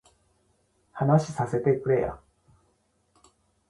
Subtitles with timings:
[0.93, 2.19] 話させてくれや